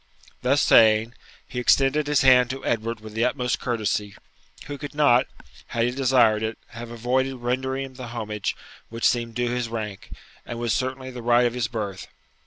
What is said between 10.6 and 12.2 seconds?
certainly the right of his birth.